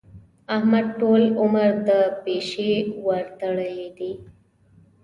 احمد 0.55 0.85
ټول 0.99 1.21
عمر 1.41 1.69
د 1.87 1.89
پيشي 2.23 2.73
ورتړلې 3.05 3.85
دي. 3.97 4.11